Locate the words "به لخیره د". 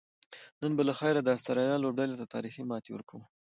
0.77-1.27